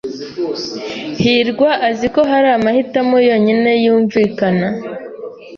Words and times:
hirwa 1.21 1.69
azi 1.87 2.07
ko 2.15 2.21
hari 2.31 2.49
amahitamo 2.57 3.15
yonyine 3.29 3.71
yumvikana. 3.83 4.67